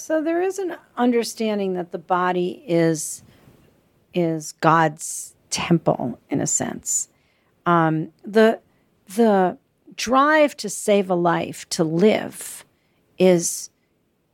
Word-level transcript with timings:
So 0.00 0.22
there 0.22 0.40
is 0.40 0.58
an 0.58 0.76
understanding 0.96 1.74
that 1.74 1.92
the 1.92 1.98
body 1.98 2.64
is 2.66 3.22
is 4.14 4.52
God's 4.52 5.34
temple 5.50 6.18
in 6.30 6.40
a 6.40 6.46
sense. 6.46 7.10
Um, 7.66 8.10
the 8.24 8.60
the 9.14 9.58
drive 9.96 10.56
to 10.56 10.70
save 10.70 11.10
a 11.10 11.14
life, 11.14 11.68
to 11.68 11.84
live, 11.84 12.64
is 13.18 13.68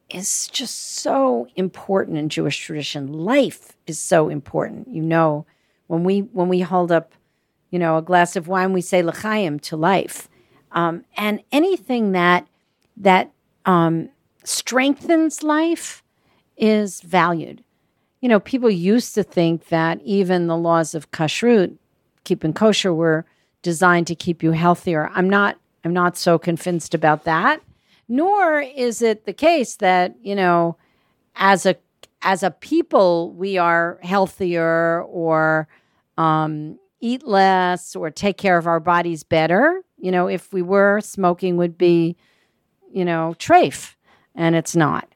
is 0.08 0.46
just 0.52 1.00
so 1.00 1.48
important 1.56 2.16
in 2.16 2.28
Jewish 2.28 2.58
tradition. 2.58 3.12
Life 3.12 3.76
is 3.88 3.98
so 3.98 4.28
important. 4.28 4.86
You 4.86 5.02
know, 5.02 5.46
when 5.88 6.04
we 6.04 6.20
when 6.20 6.48
we 6.48 6.60
hold 6.60 6.92
up, 6.92 7.12
you 7.72 7.80
know, 7.80 7.98
a 7.98 8.02
glass 8.02 8.36
of 8.36 8.46
wine, 8.46 8.72
we 8.72 8.82
say 8.82 9.02
l'chaim 9.02 9.58
to 9.60 9.76
life, 9.76 10.28
um, 10.70 11.04
and 11.16 11.42
anything 11.50 12.12
that 12.12 12.46
that 12.96 13.32
um, 13.64 14.10
strengthens 14.46 15.42
life 15.42 16.04
is 16.56 17.00
valued. 17.00 17.62
You 18.20 18.28
know, 18.28 18.40
people 18.40 18.70
used 18.70 19.14
to 19.16 19.22
think 19.22 19.68
that 19.68 20.00
even 20.02 20.46
the 20.46 20.56
laws 20.56 20.94
of 20.94 21.10
kashrut, 21.10 21.76
keeping 22.24 22.52
kosher, 22.52 22.94
were 22.94 23.26
designed 23.62 24.06
to 24.06 24.14
keep 24.14 24.42
you 24.42 24.52
healthier. 24.52 25.10
I'm 25.14 25.28
not. 25.28 25.58
I'm 25.84 25.92
not 25.92 26.16
so 26.16 26.38
convinced 26.38 26.94
about 26.94 27.24
that. 27.24 27.60
Nor 28.08 28.60
is 28.60 29.02
it 29.02 29.24
the 29.24 29.32
case 29.32 29.76
that 29.76 30.16
you 30.22 30.34
know, 30.34 30.76
as 31.34 31.66
a 31.66 31.76
as 32.22 32.42
a 32.42 32.50
people, 32.50 33.32
we 33.32 33.58
are 33.58 33.98
healthier 34.02 35.02
or 35.02 35.68
um, 36.16 36.78
eat 37.00 37.26
less 37.26 37.94
or 37.94 38.10
take 38.10 38.38
care 38.38 38.56
of 38.56 38.66
our 38.66 38.80
bodies 38.80 39.22
better. 39.22 39.82
You 39.98 40.12
know, 40.12 40.28
if 40.28 40.52
we 40.52 40.62
were, 40.62 41.00
smoking 41.00 41.56
would 41.56 41.76
be, 41.76 42.16
you 42.92 43.04
know, 43.04 43.34
trafe 43.38 43.95
and 44.36 44.54
it's 44.54 44.76
not. 44.76 45.08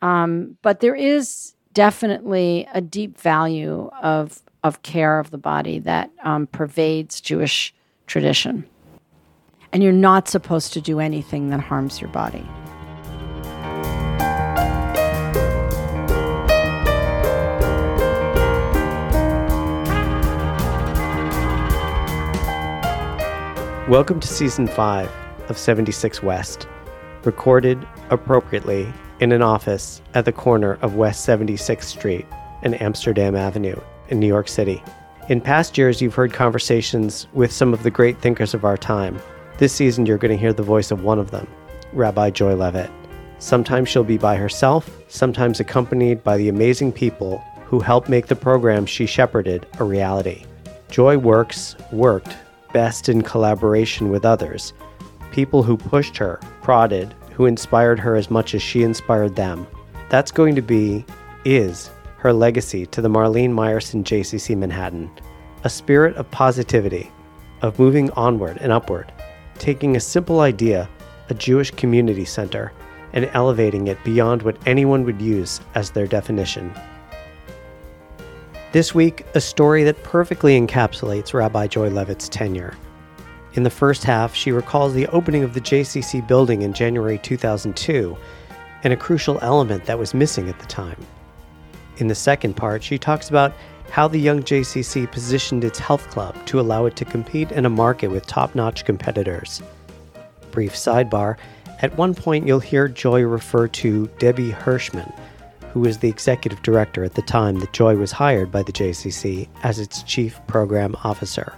Um, 0.00 0.56
but 0.62 0.80
there 0.80 0.94
is 0.94 1.54
definitely 1.74 2.66
a 2.72 2.80
deep 2.80 3.18
value 3.18 3.90
of 4.02 4.40
of 4.62 4.82
care 4.82 5.18
of 5.18 5.30
the 5.30 5.38
body 5.38 5.78
that 5.78 6.10
um, 6.22 6.46
pervades 6.46 7.20
Jewish 7.20 7.74
tradition. 8.06 8.66
And 9.72 9.82
you're 9.82 9.92
not 9.92 10.28
supposed 10.28 10.74
to 10.74 10.80
do 10.82 11.00
anything 11.00 11.48
that 11.48 11.60
harms 11.60 12.00
your 12.00 12.10
body. 12.10 12.46
Welcome 23.88 24.20
to 24.20 24.28
season 24.28 24.66
5 24.66 25.10
of 25.48 25.56
76 25.56 26.22
West 26.22 26.68
recorded 27.24 27.86
appropriately 28.10 28.92
in 29.20 29.32
an 29.32 29.42
office 29.42 30.00
at 30.14 30.24
the 30.24 30.32
corner 30.32 30.78
of 30.82 30.96
West 30.96 31.26
76th 31.28 31.84
Street 31.84 32.26
and 32.62 32.80
Amsterdam 32.80 33.36
Avenue 33.36 33.78
in 34.08 34.18
New 34.18 34.26
York 34.26 34.48
City. 34.48 34.82
In 35.28 35.40
past 35.40 35.78
years, 35.78 36.00
you've 36.00 36.14
heard 36.14 36.32
conversations 36.32 37.26
with 37.32 37.52
some 37.52 37.72
of 37.72 37.82
the 37.82 37.90
great 37.90 38.20
thinkers 38.20 38.54
of 38.54 38.64
our 38.64 38.76
time. 38.76 39.20
This 39.58 39.72
season, 39.72 40.06
you're 40.06 40.18
going 40.18 40.36
to 40.36 40.40
hear 40.40 40.52
the 40.52 40.62
voice 40.62 40.90
of 40.90 41.04
one 41.04 41.18
of 41.18 41.30
them, 41.30 41.46
Rabbi 41.92 42.30
Joy 42.30 42.54
Levitt. 42.54 42.90
Sometimes 43.38 43.88
she'll 43.88 44.04
be 44.04 44.18
by 44.18 44.36
herself, 44.36 44.90
sometimes 45.08 45.60
accompanied 45.60 46.24
by 46.24 46.36
the 46.36 46.48
amazing 46.48 46.92
people 46.92 47.38
who 47.64 47.78
helped 47.78 48.08
make 48.08 48.26
the 48.26 48.36
program 48.36 48.84
she 48.86 49.06
shepherded 49.06 49.66
a 49.78 49.84
reality. 49.84 50.44
Joy 50.90 51.18
works, 51.18 51.76
worked, 51.92 52.36
best 52.72 53.08
in 53.08 53.22
collaboration 53.22 54.10
with 54.10 54.24
others, 54.24 54.72
people 55.30 55.62
who 55.62 55.76
pushed 55.76 56.16
her, 56.16 56.40
prodded, 56.62 57.14
who 57.32 57.46
inspired 57.46 57.98
her 57.98 58.16
as 58.16 58.30
much 58.30 58.54
as 58.54 58.62
she 58.62 58.82
inspired 58.82 59.36
them. 59.36 59.66
That's 60.08 60.30
going 60.30 60.54
to 60.56 60.62
be, 60.62 61.04
is, 61.44 61.90
her 62.18 62.32
legacy 62.32 62.84
to 62.86 63.00
the 63.00 63.08
Marlene 63.08 63.52
Meyerson 63.52 64.04
JCC 64.04 64.56
Manhattan. 64.56 65.10
A 65.64 65.70
spirit 65.70 66.16
of 66.16 66.30
positivity, 66.30 67.10
of 67.62 67.78
moving 67.78 68.10
onward 68.12 68.58
and 68.60 68.72
upward, 68.72 69.12
taking 69.58 69.96
a 69.96 70.00
simple 70.00 70.40
idea, 70.40 70.88
a 71.28 71.34
Jewish 71.34 71.70
community 71.70 72.24
center, 72.24 72.72
and 73.12 73.30
elevating 73.32 73.86
it 73.86 74.02
beyond 74.04 74.42
what 74.42 74.56
anyone 74.66 75.04
would 75.04 75.20
use 75.20 75.60
as 75.74 75.90
their 75.90 76.06
definition. 76.06 76.72
This 78.72 78.94
week, 78.94 79.26
a 79.34 79.40
story 79.40 79.82
that 79.84 80.02
perfectly 80.04 80.60
encapsulates 80.60 81.34
Rabbi 81.34 81.66
Joy 81.66 81.88
Levitt's 81.88 82.28
tenure. 82.28 82.76
In 83.54 83.64
the 83.64 83.70
first 83.70 84.04
half, 84.04 84.34
she 84.34 84.52
recalls 84.52 84.94
the 84.94 85.08
opening 85.08 85.42
of 85.42 85.54
the 85.54 85.60
JCC 85.60 86.26
building 86.26 86.62
in 86.62 86.72
January 86.72 87.18
2002 87.18 88.16
and 88.84 88.92
a 88.92 88.96
crucial 88.96 89.38
element 89.42 89.84
that 89.86 89.98
was 89.98 90.14
missing 90.14 90.48
at 90.48 90.58
the 90.58 90.66
time. 90.66 90.96
In 91.98 92.08
the 92.08 92.14
second 92.14 92.54
part, 92.54 92.82
she 92.82 92.98
talks 92.98 93.28
about 93.28 93.52
how 93.90 94.06
the 94.06 94.20
young 94.20 94.42
JCC 94.42 95.10
positioned 95.10 95.64
its 95.64 95.78
health 95.78 96.08
club 96.10 96.36
to 96.46 96.60
allow 96.60 96.86
it 96.86 96.94
to 96.96 97.04
compete 97.04 97.50
in 97.50 97.66
a 97.66 97.70
market 97.70 98.08
with 98.08 98.26
top 98.26 98.54
notch 98.54 98.84
competitors. 98.84 99.60
Brief 100.52 100.74
sidebar 100.74 101.36
at 101.82 101.96
one 101.96 102.14
point, 102.14 102.46
you'll 102.46 102.60
hear 102.60 102.88
Joy 102.88 103.22
refer 103.22 103.66
to 103.66 104.06
Debbie 104.18 104.52
Hirschman, 104.52 105.10
who 105.72 105.80
was 105.80 105.98
the 105.98 106.10
executive 106.10 106.60
director 106.62 107.04
at 107.04 107.14
the 107.14 107.22
time 107.22 107.58
that 107.60 107.72
Joy 107.72 107.96
was 107.96 108.12
hired 108.12 108.52
by 108.52 108.62
the 108.62 108.72
JCC 108.72 109.48
as 109.62 109.78
its 109.78 110.02
chief 110.02 110.38
program 110.46 110.94
officer. 111.04 111.54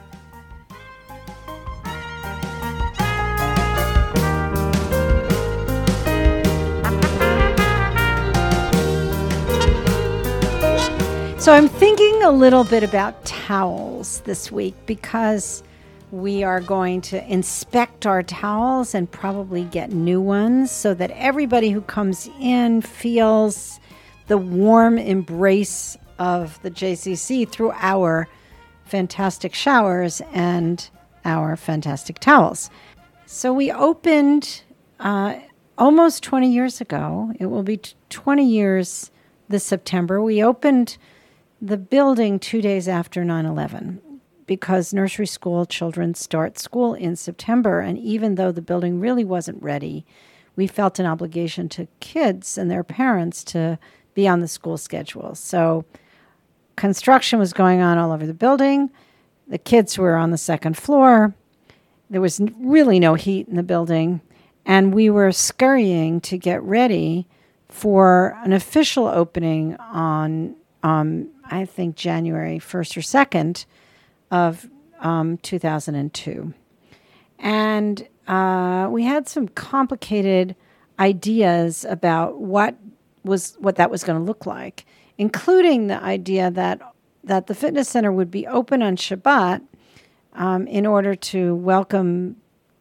So 11.43 11.53
I'm 11.53 11.69
thinking 11.69 12.23
a 12.23 12.31
little 12.31 12.63
bit 12.63 12.85
about 12.85 13.25
towels 13.25 14.21
this 14.21 14.53
week 14.53 14.77
because 14.87 15.65
we 16.13 16.45
are 16.45 16.61
going 16.61 17.01
to 17.01 17.29
inspect 17.29 18.07
our 18.07 18.23
towels 18.23 18.95
and 18.95 19.11
probably 19.11 19.65
get 19.65 19.91
new 19.91 20.21
ones 20.21 20.71
so 20.71 20.95
that 20.95 21.11
everybody 21.11 21.71
who 21.71 21.81
comes 21.81 22.31
in 22.39 22.81
feels 22.81 23.81
the 24.29 24.39
warm 24.39 24.99
embrace 24.99 25.97
of 26.21 26.63
the 26.63 26.71
JCC 26.71 27.49
through 27.49 27.73
our 27.73 28.29
fantastic 28.85 29.53
showers 29.53 30.23
and 30.33 30.91
our 31.25 31.57
fantastic 31.57 32.21
towels. 32.21 32.71
So 33.27 33.53
we 33.53 33.73
opened 33.73 34.63
uh, 35.01 35.41
almost 35.77 36.23
20 36.23 36.53
years 36.53 36.81
ago. 36.81 37.33
It 37.41 37.47
will 37.47 37.65
be 37.65 37.81
20 38.11 38.47
years 38.47 39.11
this 39.49 39.65
September. 39.65 40.23
We 40.23 40.41
opened 40.41 40.99
the 41.65 41.79
building 41.79 42.41
two 42.41 42.61
days 42.61 42.89
after 42.89 43.25
9 43.25 43.47
11 43.47 44.01
because 44.47 44.93
nursery 44.93 45.29
school 45.29 45.65
children 45.65 46.13
start 46.13 46.59
school 46.59 46.93
in 46.93 47.15
September. 47.15 47.79
And 47.79 47.97
even 47.97 48.35
though 48.35 48.51
the 48.51 48.61
building 48.61 48.99
really 48.99 49.25
wasn't 49.25 49.63
ready, 49.63 50.05
we 50.57 50.67
felt 50.67 50.99
an 50.99 51.07
obligation 51.07 51.69
to 51.71 51.87
kids 52.01 52.59
and 52.59 52.69
their 52.69 52.83
parents 52.83 53.45
to 53.45 53.79
be 54.13 54.27
on 54.27 54.41
the 54.41 54.49
school 54.49 54.77
schedule. 54.77 55.37
So 55.37 55.85
construction 56.75 57.39
was 57.39 57.53
going 57.53 57.81
on 57.81 57.97
all 57.97 58.11
over 58.11 58.27
the 58.27 58.35
building. 58.35 58.91
The 59.47 59.57
kids 59.57 59.97
were 59.97 60.17
on 60.17 60.33
the 60.33 60.39
second 60.39 60.77
floor. 60.77 61.33
There 62.11 62.21
was 62.21 62.41
really 62.59 62.99
no 62.99 63.15
heat 63.15 63.47
in 63.47 63.55
the 63.55 63.63
building. 63.63 64.21
And 64.67 64.93
we 64.93 65.11
were 65.11 65.31
scurrying 65.31 66.21
to 66.23 66.37
get 66.37 66.61
ready 66.63 67.29
for 67.69 68.37
an 68.45 68.53
official 68.53 69.07
opening 69.07 69.77
on 69.77 70.57
um, 70.83 71.29
I 71.53 71.67
think 71.67 71.97
January 71.97 72.59
1st 72.59 72.97
or 72.97 73.01
2nd 73.27 73.67
of 74.31 74.69
um, 75.01 75.37
2002. 75.39 76.55
And 77.39 78.09
uh, 78.27 78.89
we 78.91 79.05
had 79.05 79.29
some 79.29 79.49
complicated 79.49 80.57
ideas 80.99 81.85
about 81.85 82.41
what 82.41 82.77
was 83.25 83.57
what 83.59 83.77
that 83.77 83.91
was 83.91 84.03
going 84.03 84.19
to 84.19 84.25
look 84.25 84.47
like, 84.47 84.87
including 85.19 85.89
the 85.89 86.03
idea 86.03 86.51
that 86.51 86.81
that 87.25 87.49
the 87.49 87.55
fitness 87.55 87.89
center 87.89 88.13
would 88.13 88.31
be 88.31 88.47
open 88.47 88.83
on 88.83 88.97
Shabbat 88.97 89.63
um, 90.35 90.67
in 90.67 90.87
order 90.87 91.15
to 91.15 91.55
welcome 91.55 92.37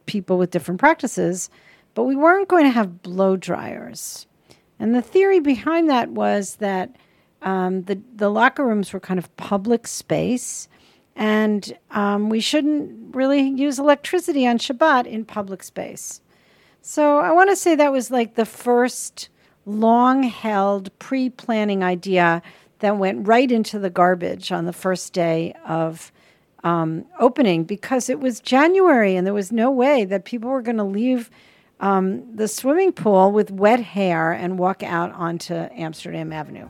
people 0.06 0.38
with 0.38 0.50
different 0.50 0.80
practices, 0.80 1.50
but 1.94 2.04
we 2.04 2.16
weren't 2.16 2.48
going 2.48 2.64
to 2.64 2.70
have 2.70 3.02
blow 3.02 3.36
dryers. 3.36 4.26
And 4.78 4.94
the 4.94 5.02
theory 5.02 5.40
behind 5.40 5.90
that 5.90 6.08
was 6.10 6.56
that 6.56 6.96
um, 7.42 7.82
the 7.84 8.00
the 8.14 8.30
locker 8.30 8.64
rooms 8.64 8.92
were 8.92 9.00
kind 9.00 9.18
of 9.18 9.34
public 9.36 9.86
space, 9.86 10.68
and 11.16 11.76
um, 11.90 12.28
we 12.28 12.40
shouldn't 12.40 13.14
really 13.14 13.42
use 13.42 13.78
electricity 13.78 14.46
on 14.46 14.58
Shabbat 14.58 15.06
in 15.06 15.24
public 15.24 15.62
space. 15.62 16.20
So 16.80 17.18
I 17.18 17.30
want 17.32 17.50
to 17.50 17.56
say 17.56 17.74
that 17.76 17.92
was 17.92 18.10
like 18.10 18.34
the 18.34 18.46
first 18.46 19.28
long 19.66 20.24
held 20.24 20.96
pre 20.98 21.30
planning 21.30 21.82
idea 21.84 22.42
that 22.80 22.98
went 22.98 23.26
right 23.26 23.50
into 23.50 23.78
the 23.78 23.90
garbage 23.90 24.50
on 24.50 24.64
the 24.64 24.72
first 24.72 25.12
day 25.12 25.54
of 25.64 26.10
um, 26.64 27.04
opening 27.18 27.64
because 27.64 28.08
it 28.08 28.20
was 28.20 28.40
January 28.40 29.16
and 29.16 29.26
there 29.26 29.34
was 29.34 29.52
no 29.52 29.70
way 29.70 30.04
that 30.04 30.24
people 30.24 30.50
were 30.50 30.62
going 30.62 30.76
to 30.76 30.84
leave 30.84 31.30
um, 31.80 32.36
the 32.36 32.48
swimming 32.48 32.92
pool 32.92 33.32
with 33.32 33.50
wet 33.50 33.80
hair 33.80 34.32
and 34.32 34.58
walk 34.58 34.82
out 34.82 35.12
onto 35.12 35.54
Amsterdam 35.54 36.32
Avenue. 36.32 36.68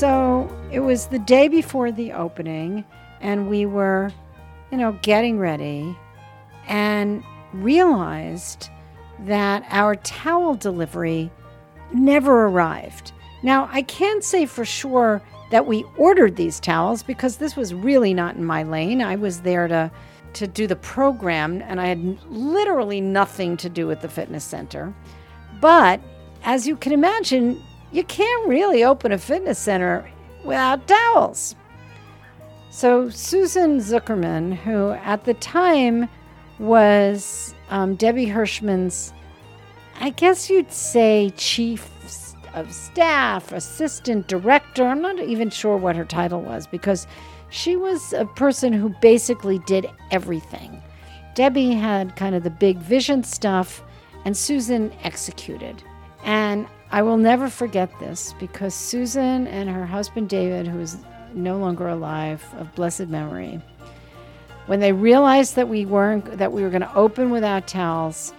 So 0.00 0.48
it 0.72 0.80
was 0.80 1.08
the 1.08 1.18
day 1.18 1.48
before 1.48 1.92
the 1.92 2.12
opening, 2.12 2.86
and 3.20 3.50
we 3.50 3.66
were, 3.66 4.10
you 4.70 4.78
know, 4.78 4.98
getting 5.02 5.38
ready 5.38 5.94
and 6.66 7.22
realized 7.52 8.70
that 9.26 9.62
our 9.68 9.96
towel 9.96 10.54
delivery 10.54 11.30
never 11.92 12.46
arrived. 12.46 13.12
Now, 13.42 13.68
I 13.70 13.82
can't 13.82 14.24
say 14.24 14.46
for 14.46 14.64
sure 14.64 15.20
that 15.50 15.66
we 15.66 15.84
ordered 15.98 16.36
these 16.36 16.60
towels 16.60 17.02
because 17.02 17.36
this 17.36 17.54
was 17.54 17.74
really 17.74 18.14
not 18.14 18.36
in 18.36 18.44
my 18.46 18.62
lane. 18.62 19.02
I 19.02 19.16
was 19.16 19.42
there 19.42 19.68
to 19.68 19.90
to 20.32 20.46
do 20.46 20.66
the 20.66 20.76
program 20.76 21.60
and 21.60 21.78
I 21.78 21.88
had 21.88 22.18
literally 22.30 23.02
nothing 23.02 23.58
to 23.58 23.68
do 23.68 23.86
with 23.86 24.00
the 24.00 24.08
fitness 24.08 24.44
center. 24.44 24.94
But 25.60 26.00
as 26.42 26.66
you 26.66 26.76
can 26.76 26.92
imagine, 26.92 27.60
you 27.92 28.04
can't 28.04 28.48
really 28.48 28.84
open 28.84 29.12
a 29.12 29.18
fitness 29.18 29.58
center 29.58 30.08
without 30.44 30.86
towels. 30.86 31.54
So 32.70 33.10
Susan 33.10 33.78
Zuckerman, 33.78 34.54
who 34.54 34.90
at 34.92 35.24
the 35.24 35.34
time 35.34 36.08
was 36.58 37.54
um, 37.70 37.96
Debbie 37.96 38.26
Hirschman's, 38.26 39.12
I 39.98 40.10
guess 40.10 40.48
you'd 40.48 40.72
say 40.72 41.32
chief 41.36 41.90
of 42.54 42.72
staff, 42.72 43.52
assistant 43.52 44.28
director. 44.28 44.86
I'm 44.86 45.02
not 45.02 45.18
even 45.18 45.50
sure 45.50 45.76
what 45.76 45.96
her 45.96 46.04
title 46.04 46.40
was 46.40 46.66
because 46.66 47.06
she 47.50 47.76
was 47.76 48.12
a 48.12 48.24
person 48.24 48.72
who 48.72 48.90
basically 49.00 49.58
did 49.60 49.86
everything. 50.10 50.80
Debbie 51.34 51.72
had 51.72 52.16
kind 52.16 52.34
of 52.34 52.42
the 52.42 52.50
big 52.50 52.78
vision 52.78 53.24
stuff, 53.24 53.82
and 54.24 54.36
Susan 54.36 54.92
executed. 55.02 55.82
And 56.24 56.66
I 56.92 57.02
will 57.02 57.16
never 57.16 57.48
forget 57.48 57.90
this 58.00 58.34
because 58.40 58.74
Susan 58.74 59.46
and 59.46 59.70
her 59.70 59.86
husband 59.86 60.28
David, 60.28 60.66
who 60.66 60.80
is 60.80 60.96
no 61.34 61.56
longer 61.56 61.86
alive 61.88 62.44
of 62.58 62.74
blessed 62.74 63.06
memory, 63.08 63.60
when 64.66 64.80
they 64.80 64.92
realized 64.92 65.54
that 65.56 65.68
we 65.68 65.86
weren't 65.86 66.38
that 66.38 66.52
we 66.52 66.62
were 66.62 66.70
going 66.70 66.82
to 66.82 66.94
open 66.94 67.30
without 67.30 67.68
towels, 67.68 68.32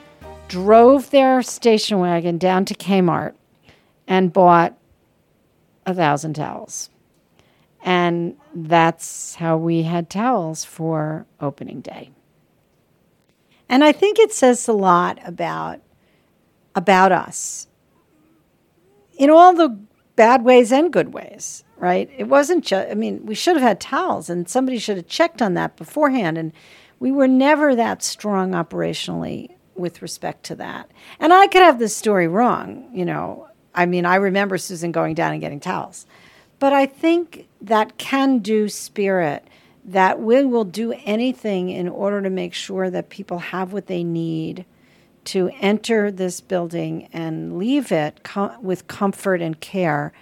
drove 0.50 1.10
their 1.12 1.42
station 1.42 2.00
wagon 2.00 2.38
down 2.38 2.66
to 2.66 2.74
Kmart 2.74 3.34
and 4.08 4.34
bought 4.34 4.78
a 5.86 5.94
thousand 5.94 6.34
towels. 6.34 6.90
And 7.84 8.36
that's 8.54 9.36
how 9.36 9.58
we 9.58 9.84
had 9.84 10.10
towels 10.10 10.66
for 10.66 11.26
opening 11.40 11.82
day. 11.82 12.12
And 13.70 13.84
I 13.84 13.94
think 13.94 14.20
it 14.20 14.34
says 14.34 14.68
a 14.68 14.74
lot 14.74 15.20
about 15.26 15.80
about 16.76 17.12
us 17.14 17.68
in 19.22 19.30
all 19.30 19.54
the 19.54 19.70
bad 20.16 20.44
ways 20.44 20.72
and 20.72 20.92
good 20.92 21.14
ways, 21.14 21.64
right? 21.78 22.10
It 22.18 22.24
wasn't 22.24 22.66
just, 22.66 22.90
I 22.90 22.96
mean, 22.96 23.24
we 23.24 23.36
should 23.36 23.56
have 23.56 23.62
had 23.62 23.80
towels 23.80 24.32
and 24.32 24.50
somebody 24.50 24.80
should 24.80 24.98
have 24.98 25.08
checked 25.08 25.44
on 25.44 25.54
that 25.54 25.78
beforehand. 25.78 26.40
And 26.40 26.52
we 27.00 27.12
were 27.12 27.28
never 27.28 27.76
that 27.76 28.02
strong 28.02 28.54
operationally 28.54 29.52
with 29.76 30.02
respect 30.02 30.44
to 30.46 30.56
that. 30.56 30.90
And 31.20 31.32
I 31.32 31.46
could 31.46 31.62
have 31.62 31.78
this 31.78 31.96
story 31.96 32.28
wrong, 32.28 32.90
you 32.92 33.06
know. 33.06 33.48
I 33.76 33.86
mean, 33.86 34.08
I 34.08 34.16
remember 34.16 34.58
Susan 34.58 34.92
going 34.92 35.14
down 35.14 35.34
and 35.34 35.40
getting 35.40 35.60
towels. 35.60 36.08
But 36.58 36.74
I 36.74 36.88
think 36.88 37.48
that 37.62 38.00
can 38.00 38.40
do 38.40 38.70
spirit 38.70 39.48
that 39.86 40.20
we 40.20 40.44
will 40.46 40.66
do 40.66 40.96
anything 41.06 41.70
in 41.70 41.88
order 41.88 42.24
to 42.24 42.30
make 42.32 42.56
sure 42.56 42.90
that 42.90 43.10
people 43.10 43.38
have 43.38 43.72
what 43.72 43.86
they 43.86 44.04
need 44.04 44.66
to 45.26 45.50
enter 45.60 46.12
this 46.12 46.42
building 46.42 47.08
and 47.14 47.58
leave 47.58 47.92
it 47.92 48.24
com- 48.24 48.62
with 48.62 48.88
comfort 48.88 49.42
and 49.42 49.60
care, 49.60 50.14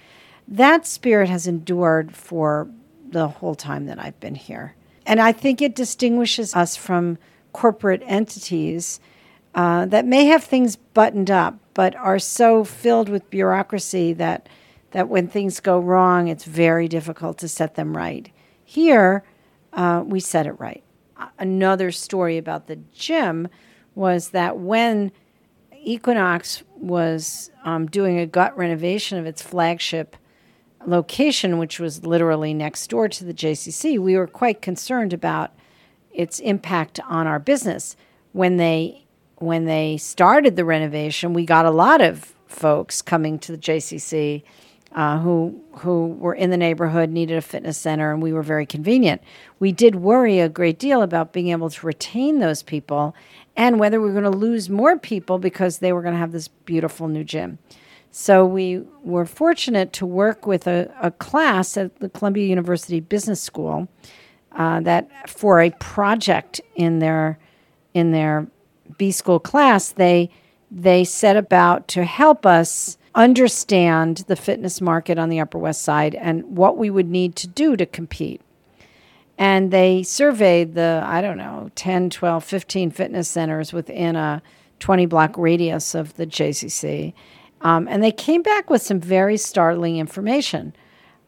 that 0.48 0.86
spirit 0.86 1.30
has 1.30 1.48
endured 1.48 2.16
for 2.16 2.70
the 3.08 3.28
whole 3.28 3.56
time 3.56 3.86
that 3.86 4.00
I've 4.00 4.20
been 4.20 4.36
here. 4.36 4.76
And 5.06 5.20
I 5.20 5.32
think 5.32 5.62
it 5.62 5.76
distinguishes 5.76 6.56
us 6.56 6.76
from 6.76 7.18
corporate 7.54 8.04
entities 8.06 9.00
uh, 9.56 9.86
that 9.88 10.06
may 10.06 10.26
have 10.26 10.44
things 10.44 10.76
buttoned 10.76 11.32
up, 11.32 11.58
but 11.74 11.96
are 11.96 12.20
so 12.20 12.64
filled 12.64 13.10
with 13.10 13.30
bureaucracy 13.30 14.14
that, 14.14 14.48
that 14.92 15.10
when 15.10 15.28
things 15.28 15.60
go 15.60 15.80
wrong, 15.80 16.28
it's 16.28 16.44
very 16.44 16.88
difficult 16.88 17.38
to 17.40 17.48
set 17.48 17.76
them 17.76 17.98
right. 17.98 18.32
Here, 18.64 19.24
uh, 19.74 20.04
we 20.06 20.20
set 20.20 20.46
it 20.46 20.60
right. 20.60 20.84
Another 21.38 21.92
story 21.92 22.38
about 22.38 22.68
the 22.68 22.78
gym 22.94 23.48
was 23.96 24.30
that 24.30 24.58
when 24.58 25.12
Equinox 25.82 26.64
was 26.76 27.52
um, 27.64 27.88
doing 27.88 28.20
a 28.20 28.26
gut 28.26 28.58
renovation 28.58 29.18
of 29.18 29.26
its 29.26 29.42
flagship 29.42 30.16
location, 30.86 31.58
which 31.58 31.80
was 31.80 32.06
literally 32.06 32.54
next 32.54 32.88
door 32.88 33.08
to 33.08 33.24
the 33.26 33.34
JCC, 33.34 34.00
we 34.00 34.16
were 34.16 34.28
quite 34.28 34.62
concerned 34.62 35.14
about 35.14 35.52
its 36.12 36.40
impact 36.40 37.00
on 37.08 37.28
our 37.28 37.40
business. 37.40 37.96
When 38.32 38.58
they 38.58 39.06
when 39.38 39.66
they 39.66 39.96
started 39.98 40.58
the 40.58 40.66
renovation, 40.66 41.34
we 41.34 41.46
got 41.46 41.66
a 41.66 41.72
lot 41.72 42.02
of 42.02 42.36
folks 42.46 43.02
coming 43.02 43.40
to 43.40 43.54
the 43.54 43.58
JCC 43.58 44.44
uh, 44.94 45.20
who 45.20 45.62
who 45.78 46.08
were 46.08 46.34
in 46.34 46.50
the 46.50 46.58
neighborhood, 46.58 47.10
needed 47.10 47.38
a 47.38 47.42
fitness 47.42 47.78
center, 47.78 48.12
and 48.12 48.22
we 48.22 48.34
were 48.34 48.44
very 48.44 48.66
convenient. 48.66 49.22
We 49.60 49.72
did 49.72 49.96
worry 49.96 50.40
a 50.40 50.50
great 50.50 50.80
deal 50.80 51.02
about 51.02 51.32
being 51.32 51.50
able 51.50 51.70
to 51.70 51.86
retain 51.86 52.40
those 52.40 52.64
people 52.64 53.16
and 53.56 53.80
whether 53.80 54.00
we 54.00 54.08
were 54.08 54.22
going 54.22 54.32
to 54.32 54.38
lose 54.38 54.70
more 54.70 54.98
people 54.98 55.40
because 55.40 55.80
they 55.80 55.94
were 55.94 56.02
going 56.02 56.14
to 56.14 56.20
have 56.20 56.32
this 56.32 56.48
beautiful 56.48 57.08
new 57.08 57.24
gym. 57.24 57.60
So 58.12 58.46
we 58.46 58.84
were 59.04 59.26
fortunate 59.26 59.94
to 59.94 60.06
work 60.06 60.48
with 60.48 60.66
a, 60.68 60.92
a 61.02 61.12
class 61.12 61.78
at 61.78 62.00
the 62.00 62.10
Columbia 62.10 62.48
University 62.48 63.00
Business 63.00 63.42
School 63.42 63.88
uh, 64.54 64.80
that 64.82 65.30
for 65.30 65.62
a 65.62 65.70
project 65.72 66.60
in 66.76 67.00
their 67.00 67.38
in 67.94 68.12
their 68.12 68.48
B 68.98 69.12
school 69.12 69.40
class 69.40 69.90
they 69.90 70.32
they 70.72 71.04
set 71.04 71.38
about 71.38 71.88
to 71.90 72.04
help 72.04 72.46
us 72.46 72.98
understand 73.16 74.18
the 74.28 74.36
fitness 74.36 74.82
market 74.82 75.18
on 75.18 75.30
the 75.30 75.40
Upper 75.40 75.58
West 75.58 75.82
Side 75.82 76.16
and 76.16 76.44
what 76.58 76.78
we 76.78 76.90
would 76.90 77.10
need 77.10 77.36
to 77.38 77.48
do 77.48 77.76
to 77.76 77.86
compete. 77.86 78.42
And 79.40 79.72
they 79.72 80.04
surveyed 80.04 80.76
the, 80.76 81.02
I 81.04 81.22
don't 81.22 81.38
know, 81.38 81.72
10, 81.74 82.12
12, 82.12 82.44
15 82.44 82.92
fitness 82.92 83.28
centers 83.28 83.74
within 83.74 84.16
a 84.16 84.44
20 84.80 85.08
block 85.08 85.36
radius 85.38 85.96
of 85.96 86.16
the 86.18 86.28
JCC. 86.28 87.14
Um, 87.62 87.88
and 87.88 88.04
they 88.04 88.12
came 88.12 88.44
back 88.44 88.70
with 88.70 88.82
some 88.82 89.00
very 89.00 89.38
startling 89.38 89.98
information. 89.98 90.76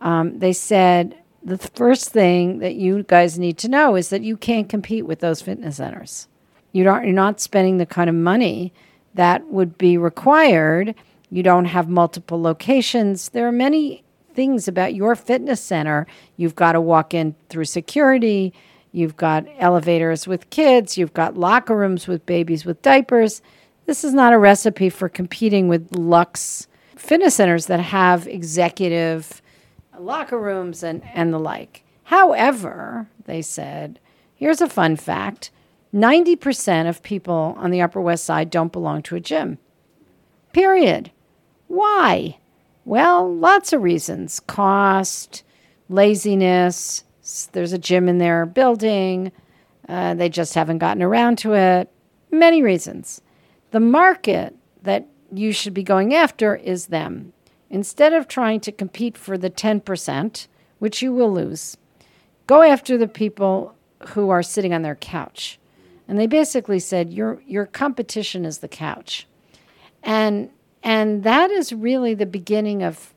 Um, 0.01 0.37
they 0.37 0.53
said 0.53 1.17
the 1.41 1.57
first 1.57 2.09
thing 2.09 2.59
that 2.59 2.75
you 2.75 3.03
guys 3.03 3.39
need 3.39 3.57
to 3.59 3.69
know 3.69 3.95
is 3.95 4.09
that 4.09 4.21
you 4.21 4.37
can't 4.37 4.69
compete 4.69 5.07
with 5.07 5.19
those 5.19 5.41
fitness 5.41 5.77
centers. 5.77 6.27
You 6.73 6.83
don't, 6.83 7.03
you're 7.05 7.13
not 7.13 7.41
spending 7.41 7.77
the 7.77 7.85
kind 7.85 8.09
of 8.09 8.15
money 8.15 8.73
that 9.15 9.47
would 9.47 9.77
be 9.77 9.97
required 9.97 10.95
you 11.31 11.43
don't 11.43 11.65
have 11.65 11.87
multiple 11.87 12.39
locations. 12.39 13.29
There 13.29 13.47
are 13.47 13.53
many 13.53 14.03
things 14.33 14.67
about 14.67 14.93
your 14.93 15.15
fitness 15.15 15.61
center. 15.61 16.07
You've 16.37 16.55
got 16.55 16.73
to 16.73 16.81
walk 16.81 17.13
in 17.13 17.35
through 17.49 17.65
security. 17.65 18.53
You've 18.91 19.17
got 19.17 19.45
elevators 19.57 20.27
with 20.27 20.49
kids. 20.49 20.97
You've 20.97 21.13
got 21.13 21.37
locker 21.37 21.75
rooms 21.75 22.07
with 22.07 22.25
babies 22.25 22.65
with 22.65 22.81
diapers. 22.81 23.41
This 23.85 24.03
is 24.03 24.13
not 24.13 24.33
a 24.33 24.37
recipe 24.37 24.89
for 24.89 25.09
competing 25.09 25.67
with 25.67 25.95
Lux 25.95 26.67
fitness 26.95 27.35
centers 27.35 27.65
that 27.65 27.79
have 27.79 28.27
executive 28.27 29.41
locker 29.97 30.39
rooms 30.39 30.83
and, 30.83 31.03
and 31.13 31.33
the 31.33 31.39
like. 31.39 31.83
However, 32.03 33.07
they 33.25 33.41
said, 33.41 33.99
here's 34.35 34.61
a 34.61 34.69
fun 34.69 34.95
fact 34.95 35.51
90% 35.93 36.87
of 36.87 37.03
people 37.03 37.55
on 37.57 37.71
the 37.71 37.81
Upper 37.81 37.99
West 37.99 38.23
Side 38.23 38.49
don't 38.49 38.71
belong 38.71 39.01
to 39.03 39.15
a 39.15 39.19
gym. 39.19 39.57
Period. 40.53 41.11
Why? 41.67 42.37
Well, 42.85 43.33
lots 43.33 43.73
of 43.73 43.83
reasons 43.83 44.39
cost, 44.39 45.43
laziness, 45.89 47.03
there's 47.51 47.73
a 47.73 47.77
gym 47.77 48.09
in 48.09 48.17
their 48.17 48.45
building, 48.45 49.31
uh, 49.87 50.13
they 50.13 50.29
just 50.29 50.55
haven't 50.55 50.79
gotten 50.79 51.03
around 51.03 51.37
to 51.39 51.53
it. 51.53 51.91
Many 52.31 52.61
reasons. 52.61 53.21
The 53.71 53.79
market 53.79 54.55
that 54.83 55.07
you 55.31 55.51
should 55.51 55.73
be 55.73 55.83
going 55.83 56.13
after 56.13 56.55
is 56.55 56.87
them. 56.87 57.33
Instead 57.69 58.13
of 58.13 58.27
trying 58.27 58.59
to 58.61 58.71
compete 58.71 59.17
for 59.17 59.37
the 59.37 59.49
10%, 59.49 60.47
which 60.79 61.01
you 61.01 61.13
will 61.13 61.31
lose, 61.31 61.77
go 62.47 62.61
after 62.61 62.97
the 62.97 63.07
people 63.07 63.75
who 64.09 64.29
are 64.29 64.43
sitting 64.43 64.73
on 64.73 64.81
their 64.81 64.95
couch. 64.95 65.59
And 66.07 66.19
they 66.19 66.27
basically 66.27 66.79
said, 66.79 67.13
your, 67.13 67.41
your 67.45 67.65
competition 67.65 68.43
is 68.43 68.57
the 68.57 68.67
couch. 68.67 69.27
And 70.03 70.49
and 70.83 71.23
that 71.23 71.51
is 71.51 71.73
really 71.73 72.13
the 72.13 72.25
beginning 72.25 72.83
of, 72.83 73.13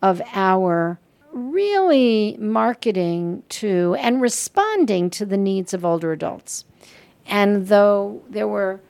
of 0.00 0.22
our 0.32 0.98
really 1.32 2.36
marketing 2.38 3.42
to 3.48 3.94
and 3.98 4.20
responding 4.20 5.10
to 5.10 5.24
the 5.24 5.36
needs 5.36 5.72
of 5.72 5.84
older 5.84 6.12
adults. 6.12 6.64
And 7.26 7.68
though 7.68 8.22
there 8.28 8.48
were 8.48 8.80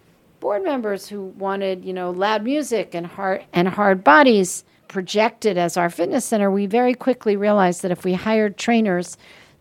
board 0.41 0.65
members 0.65 1.09
who 1.09 1.27
wanted, 1.39 1.85
you 1.85 1.93
know, 1.93 2.11
loud 2.11 2.43
music 2.43 2.95
and 2.95 3.07
hard 3.07 3.45
and 3.53 3.69
hard 3.69 4.03
bodies 4.03 4.65
projected 4.89 5.57
as 5.57 5.77
our 5.77 5.89
fitness 5.89 6.25
center, 6.25 6.51
we 6.51 6.67
very 6.67 6.95
quickly 6.95 7.37
realized 7.37 7.83
that 7.83 7.91
if 7.91 8.05
we 8.05 8.15
hired 8.15 8.57
trainers 8.57 9.17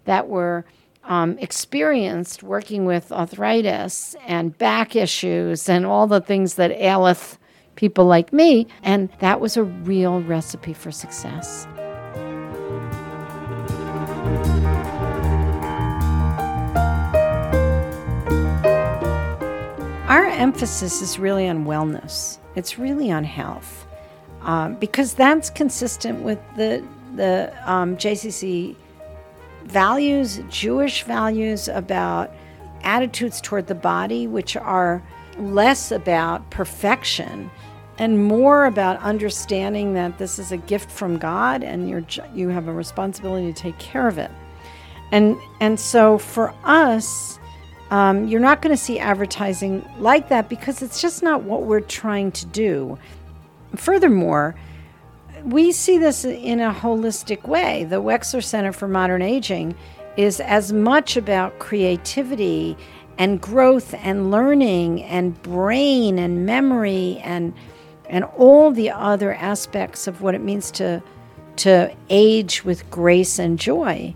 that 0.06 0.28
were 0.28 0.66
um, 1.04 1.38
experienced 1.40 2.44
working 2.44 2.86
with 2.86 3.12
arthritis 3.12 4.16
and 4.26 4.58
back 4.58 4.96
issues 4.96 5.70
and 5.70 5.86
all 5.86 6.08
the 6.08 6.22
things 6.22 6.56
that 6.56 6.72
aileth 6.72 7.38
people 7.76 8.06
like 8.06 8.32
me, 8.34 8.68
and 8.84 9.10
that 9.20 9.40
was 9.40 9.58
a 9.58 9.64
real 9.64 10.22
recipe 10.22 10.74
for 10.74 10.92
success. 10.92 11.68
Our 20.08 20.26
emphasis 20.26 21.02
is 21.02 21.18
really 21.18 21.48
on 21.48 21.66
wellness. 21.66 22.38
It's 22.56 22.78
really 22.78 23.12
on 23.12 23.24
health, 23.24 23.88
um, 24.42 24.76
because 24.76 25.14
that's 25.14 25.50
consistent 25.50 26.22
with 26.22 26.40
the 26.58 26.86
the 27.16 27.54
um, 27.66 27.98
JCC 27.98 28.76
values, 29.64 30.42
Jewish 30.50 31.04
values 31.04 31.68
about 31.68 32.34
attitudes 32.84 33.40
toward 33.42 33.68
the 33.68 33.76
body, 33.76 34.28
which 34.28 34.58
are 34.58 35.04
less 35.42 35.92
about 35.92 36.50
perfection 36.50 37.50
and 37.98 38.24
more 38.24 38.66
about 38.66 38.98
understanding 39.00 39.94
that 39.94 40.18
this 40.18 40.40
is 40.40 40.52
a 40.52 40.58
gift 40.58 40.90
from 40.90 41.18
God 41.18 41.64
and 41.64 41.90
you're 41.90 42.04
you 42.34 42.50
have 42.50 42.68
a 42.68 42.74
responsibility 42.74 43.52
to 43.52 43.60
take 43.60 43.78
care 43.78 44.08
of 44.08 44.18
it. 44.18 44.32
And 45.12 45.38
and 45.60 45.80
so 45.80 46.18
for 46.18 46.54
us, 46.64 47.40
um, 47.92 48.28
you're 48.28 48.40
not 48.40 48.62
going 48.62 48.76
to 48.76 48.82
see 48.82 48.98
advertising 49.00 49.88
like 50.00 50.30
that 50.30 50.48
because 50.48 50.82
it's 50.82 51.02
just 51.02 51.22
not 51.22 51.44
what 51.44 51.64
we're 51.64 51.82
trying 51.82 52.32
to 52.32 52.46
do. 52.46 52.98
Furthermore, 53.76 54.56
we 55.44 55.72
see 55.72 55.98
this 55.98 56.24
in 56.24 56.60
a 56.60 56.74
holistic 56.74 57.48
way. 57.48 57.84
The 57.84 58.02
Wexler 58.02 58.44
Center 58.44 58.72
for 58.72 58.88
Modern 58.88 59.22
Aging 59.22 59.76
is 60.18 60.40
as 60.40 60.72
much 60.72 61.18
about 61.18 61.60
creativity 61.60 62.78
and 63.18 63.42
growth 63.42 63.94
and 63.96 64.32
learning 64.32 65.04
and 65.04 65.42
brain 65.44 66.18
and 66.20 66.46
memory 66.46 67.20
and 67.24 67.54
and 68.10 68.26
all 68.26 68.72
the 68.72 68.92
other 68.92 69.34
aspects 69.34 70.06
of 70.06 70.22
what 70.22 70.36
it 70.36 70.42
means 70.42 70.72
to 70.72 71.02
to 71.58 71.94
age 72.10 72.64
with 72.66 72.90
grace 72.90 73.40
and 73.40 73.60
joy. 73.60 74.14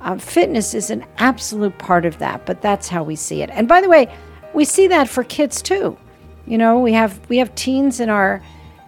Uh, 0.00 0.16
fitness 0.16 0.74
is 0.74 0.90
an 0.90 1.04
absolute 1.18 1.76
part 1.78 2.04
of 2.04 2.18
that, 2.18 2.46
but 2.46 2.62
that's 2.62 2.88
how 2.88 3.02
we 3.02 3.16
see 3.16 3.42
it. 3.42 3.50
And 3.50 3.66
by 3.66 3.80
the 3.80 3.88
way, 3.88 4.12
we 4.54 4.64
see 4.64 4.86
that 4.88 5.08
for 5.08 5.24
kids 5.24 5.60
too. 5.60 5.96
You 6.46 6.58
know, 6.58 6.78
we 6.78 6.92
have 6.92 7.20
we 7.28 7.38
have 7.38 7.54
teens 7.54 8.00
in 8.00 8.08
our 8.08 8.42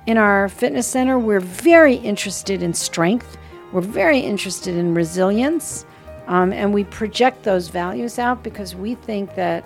in 0.07 0.17
our 0.17 0.49
fitness 0.49 0.87
center. 0.87 1.19
We're 1.19 1.41
very 1.41 1.97
interested 1.97 2.63
in 2.63 2.75
strength. 2.75 3.37
We're 3.73 3.81
very 3.81 4.19
interested 4.19 4.75
in 4.75 4.95
resilience, 4.95 5.85
um, 6.31 6.53
and 6.53 6.73
we 6.73 6.85
project 6.85 7.43
those 7.43 7.69
values 7.69 8.19
out 8.19 8.43
because 8.43 8.75
we 8.75 8.95
think 8.95 9.35
that 9.35 9.65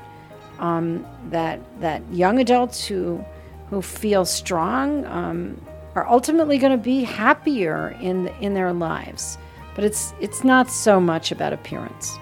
um, 0.58 1.06
that 1.30 1.60
that 1.80 2.02
young 2.12 2.40
adults 2.40 2.84
who 2.84 3.24
who 3.70 3.80
feel 3.80 4.24
strong 4.24 5.04
um, 5.06 5.60
are 5.94 6.08
ultimately 6.08 6.58
going 6.58 6.72
to 6.72 6.82
be 6.82 7.04
happier 7.04 7.96
in 8.00 8.26
in 8.40 8.54
their 8.54 8.72
lives 8.72 9.38
but 9.74 9.84
it's 9.84 10.14
it's 10.20 10.44
not 10.44 10.70
so 10.70 11.00
much 11.00 11.32
about 11.32 11.52
appearance. 11.52 12.18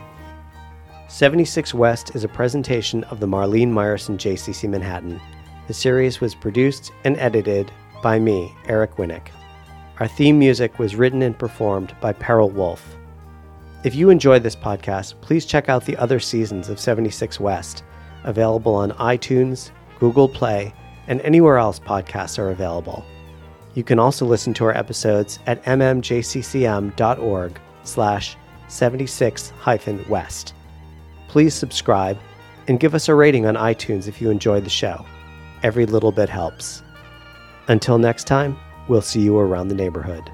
76 1.09 1.75
West 1.75 2.15
is 2.15 2.25
a 2.25 2.29
presentation 2.29 3.05
of 3.05 3.21
the 3.21 3.27
Marlene 3.27 3.73
Meyerson 3.73 4.17
JCC 4.17 4.69
Manhattan. 4.69 5.21
The 5.69 5.75
series 5.75 6.21
was 6.21 6.35
produced 6.35 6.91
and 7.05 7.17
edited 7.19 7.71
by 8.03 8.19
me, 8.19 8.55
Eric 8.67 8.97
Winnick. 8.97 9.29
Our 10.01 10.09
theme 10.09 10.39
music 10.39 10.79
was 10.79 10.97
written 10.97 11.23
and 11.23 11.39
performed 11.39 11.95
by 12.01 12.15
Peril 12.15 12.49
Wolf. 12.49 12.97
If 13.85 13.97
you 13.97 14.11
enjoyed 14.11 14.45
this 14.45 14.55
podcast, 14.55 15.21
please 15.23 15.45
check 15.45 15.69
out 15.69 15.85
the 15.85 15.97
other 15.97 16.21
seasons 16.21 16.69
of 16.69 16.79
76 16.79 17.41
West, 17.41 17.83
available 18.23 18.77
on 18.77 18.93
iTunes, 18.93 19.73
Google 19.99 20.29
Play, 20.29 20.73
and 21.09 21.21
anywhere 21.23 21.59
else 21.59 21.81
podcasts 21.81 22.39
are 22.39 22.51
available. 22.51 23.05
You 23.75 23.83
can 23.83 23.99
also 23.99 24.25
listen 24.25 24.55
to 24.55 24.65
our 24.67 24.77
episodes 24.77 25.41
at 25.47 25.65
mmjccm.org 25.65 27.61
slash 27.83 28.37
76-west. 28.69 30.55
Please 31.27 31.55
subscribe 31.55 32.19
and 32.69 32.79
give 32.79 32.95
us 32.95 33.09
a 33.09 33.15
rating 33.17 33.47
on 33.47 33.57
iTunes 33.57 34.07
if 34.07 34.21
you 34.23 34.31
enjoyed 34.31 34.65
the 34.65 34.71
show. 34.71 35.05
Every 35.65 35.87
little 35.87 36.13
bit 36.13 36.29
helps. 36.29 36.85
Until 37.67 37.99
next 37.99 38.29
time, 38.29 38.57
we'll 38.87 39.03
see 39.03 39.23
you 39.23 39.37
around 39.37 39.69
the 39.69 39.75
neighborhood. 39.75 40.31